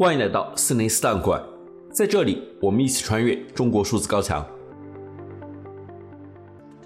[0.00, 1.38] 欢迎来到四零四档馆，
[1.92, 4.42] 在这里我们一起穿越中国数字高墙。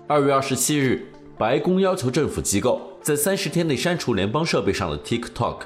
[0.08, 1.06] 二月二十七日，
[1.38, 5.58] 白宫要求政府机构在三十天内删除联邦设备上的 TikTok。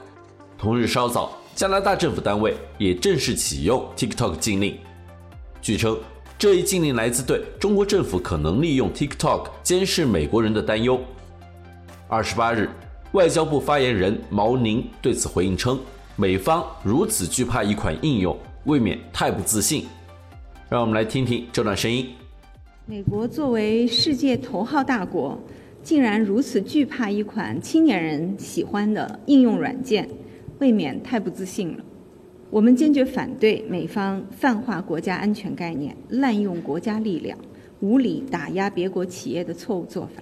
[0.58, 4.76] 同日稍早，加拿大政府单位也正式启用 TikTok 禁令。
[5.62, 5.98] 据称，
[6.38, 11.00] 这一禁令来自对中国政府可能利用 TikTok 监视美国人的担忧。
[12.08, 12.68] 二十八日，
[13.12, 15.80] 外交部发言人毛宁对此回应称，
[16.20, 19.86] 美方如此惧怕一款应用，未免太不自信。
[20.68, 22.08] 让我们来听听这段声音。
[22.86, 25.40] 美国作为世界头号大国，
[25.80, 30.08] 竟然如此惧怕一款青年人喜欢的应用软件，
[30.58, 31.84] 未免太不自信了。
[32.50, 37.38] 我们坚决反对美方泛化国家安全概念、滥用国家力量、
[37.78, 40.20] 无理打压别国企业的错误做法。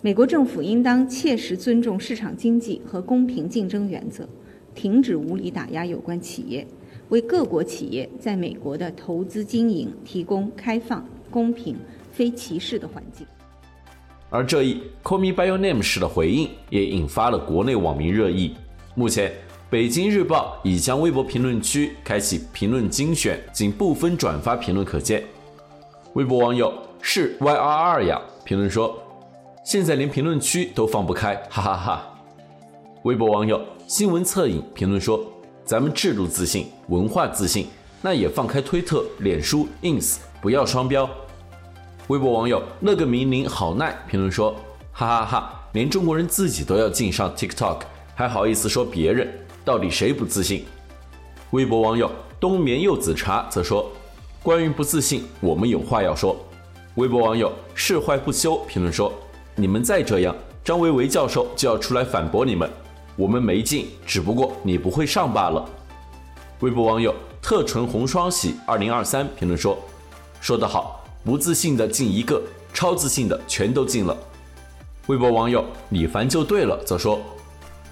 [0.00, 4.26] 美国政府应当切实尊重市场经济和公平竞争原则，
[4.74, 6.66] 停止无理打压有关企业，
[7.08, 11.04] 为各国企业在美国的投资经营提供开放。
[11.32, 11.74] 公平、
[12.10, 13.26] 非歧视的环境。
[14.28, 18.54] 而这一 “Call me by your name” 式的回应也引发了国内网民热议。
[18.94, 19.32] 目前，
[19.70, 25.24] 北京日报已将微博评论区开启评论精选，仅部分转发评论可见。
[26.12, 26.70] 微博网友
[27.00, 28.94] 是 YRR 呀评论说
[29.64, 32.08] ：“现在连评论区都放不开，哈哈哈哈。”
[33.02, 35.20] 微博网友新闻侧影评论说
[35.66, 37.66] ：“咱们制度自信，文化自信，
[38.00, 41.10] 那也放开推特、脸书、Ins，不要双标。”
[42.06, 44.54] 微博网友那个明宁好耐评论说
[44.94, 47.80] ：“哈哈哈哈，连中国人自己都要禁上 TikTok，
[48.14, 49.28] 还好意思说别人？
[49.64, 50.64] 到底谁不自信？”
[51.50, 52.08] 微博网友
[52.38, 53.90] 冬眠柚子茶则说
[54.44, 56.36] ：“关于不自信，我们有话要说。”
[56.94, 59.12] 微博网友事坏不休评论说
[59.56, 62.70] ：“你们再这样，张维为教授就要出来反驳你们。
[63.16, 65.68] 我们没进，只不过你不会上罢了。”
[66.60, 69.76] 微博网友特纯红双喜二零二三评论说
[70.40, 72.42] ：“说得好。”不自信的进一个，
[72.74, 74.16] 超自信的全都进了。
[75.06, 77.20] 微博网友你烦就对了则说，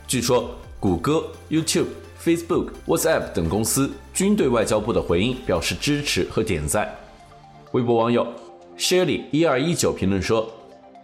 [0.09, 1.87] 据说谷歌、YouTube、
[2.21, 6.93] Facebook、WhatsApp 等公司均对外交部的回应表示支持和点赞。
[7.71, 8.27] 微博网友
[8.77, 10.51] Shelly 一二一九评论说，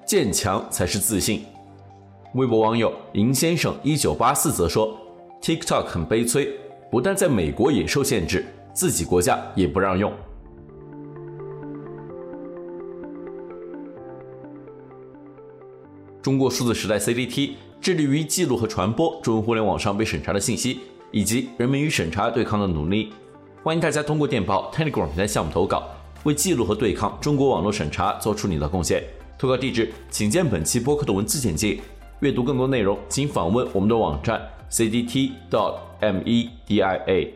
[0.05, 1.45] 渐强才是自信。
[2.37, 4.95] 微博网友银先生一九八四则说
[5.41, 6.53] ，TikTok 很悲催，
[6.91, 10.13] 不但在美国也受限制，自己国家也不让用。
[16.21, 20.81] 中国数字时代 （CDT） 致力于记录和传播中文互联网上被审查的信息，
[21.13, 23.15] 以及人们与审查对抗的努力。
[23.63, 25.89] 欢迎大家通过电报 Telegram 平台向我们投稿，
[26.25, 29.03] 为记录和对抗中国网络审查做出你的贡献。
[29.39, 31.79] 投稿地址请见本期播客的文字简介。
[32.21, 34.41] 阅读更多内容，请访问我们的网站
[34.71, 37.29] cdt.dot.media。